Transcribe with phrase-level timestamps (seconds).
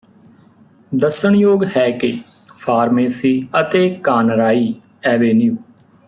[0.91, 2.11] ਦੱਸਣਯੋਗ ਹੈ ਕਿ
[2.55, 4.73] ਫਾਰਮੇਸੀ ਅਤੇ ਕਾਨਰਾਈ
[5.03, 5.55] ਐਵੇਨਿਊ